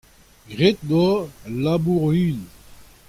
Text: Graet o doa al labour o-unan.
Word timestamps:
Graet 0.53 0.79
o 0.85 0.89
doa 0.93 1.19
al 1.51 1.55
labour 1.67 2.01
o-unan. 2.09 2.43